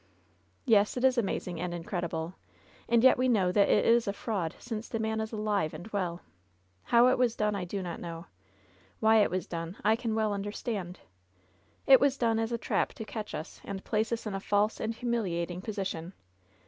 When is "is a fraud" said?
3.85-4.55